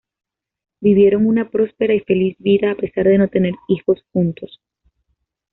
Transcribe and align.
Vivieron 0.79 1.27
una 1.27 1.51
próspera 1.51 1.93
y 1.93 1.99
feliz 1.99 2.35
vida 2.39 2.71
a 2.71 2.75
pesar 2.75 3.05
de 3.05 3.19
no 3.19 3.27
tener 3.27 3.53
hijos 3.67 4.03
juntos. 4.11 4.59